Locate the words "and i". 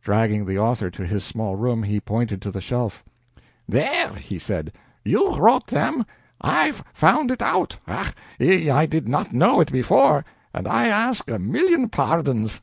10.54-10.86